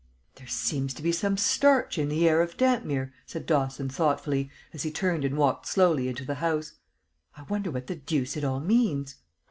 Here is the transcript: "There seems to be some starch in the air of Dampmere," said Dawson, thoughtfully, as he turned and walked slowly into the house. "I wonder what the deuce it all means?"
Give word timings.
"There 0.37 0.47
seems 0.47 0.95
to 0.95 1.03
be 1.03 1.11
some 1.11 1.37
starch 1.37 1.99
in 1.99 2.09
the 2.09 2.27
air 2.27 2.41
of 2.41 2.57
Dampmere," 2.57 3.13
said 3.27 3.45
Dawson, 3.45 3.87
thoughtfully, 3.87 4.49
as 4.73 4.81
he 4.81 4.89
turned 4.89 5.23
and 5.23 5.37
walked 5.37 5.67
slowly 5.67 6.07
into 6.07 6.25
the 6.25 6.33
house. 6.41 6.73
"I 7.37 7.43
wonder 7.43 7.69
what 7.69 7.85
the 7.85 7.97
deuce 7.97 8.35
it 8.35 8.43
all 8.43 8.61
means?" 8.61 9.17